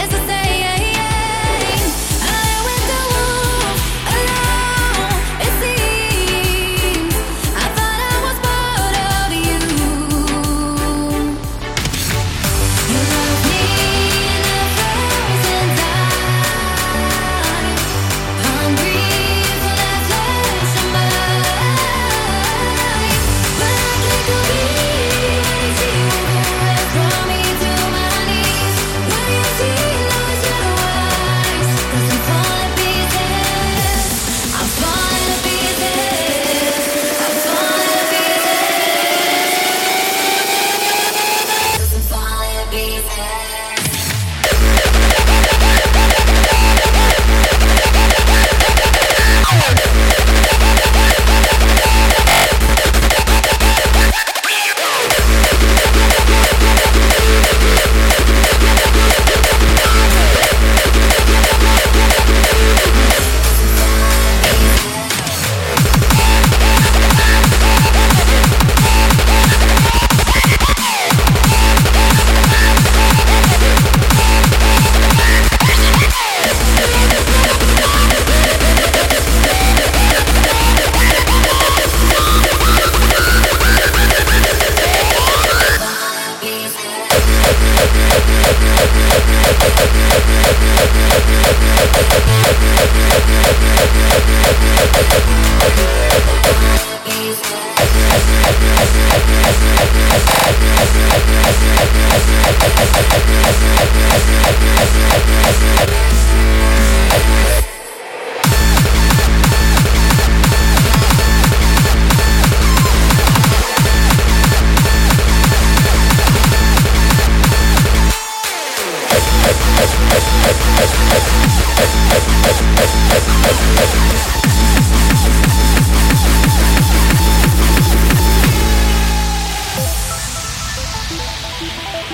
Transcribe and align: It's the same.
It's 0.00 0.12
the 0.12 0.26
same. 0.26 0.37